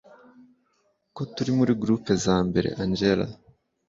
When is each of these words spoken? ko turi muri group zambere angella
ko 1.15 1.21
turi 1.33 1.51
muri 1.59 1.73
group 1.81 2.03
zambere 2.23 2.69
angella 2.81 3.27